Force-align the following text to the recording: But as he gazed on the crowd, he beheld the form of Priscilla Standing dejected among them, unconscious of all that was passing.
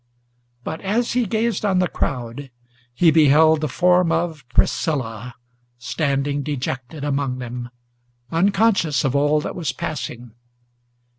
But 0.63 0.81
as 0.81 1.11
he 1.13 1.27
gazed 1.27 1.63
on 1.63 1.77
the 1.77 1.87
crowd, 1.87 2.49
he 2.91 3.11
beheld 3.11 3.61
the 3.61 3.67
form 3.67 4.11
of 4.11 4.43
Priscilla 4.49 5.35
Standing 5.77 6.41
dejected 6.41 7.03
among 7.03 7.37
them, 7.37 7.69
unconscious 8.31 9.03
of 9.03 9.15
all 9.15 9.39
that 9.41 9.55
was 9.55 9.71
passing. 9.71 10.31